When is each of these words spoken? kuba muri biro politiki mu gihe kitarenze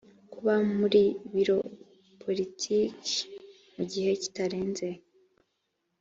kuba 0.33 0.53
muri 0.77 1.01
biro 1.33 1.57
politiki 2.21 2.79
mu 3.75 3.83
gihe 3.91 4.09
kitarenze 4.21 4.87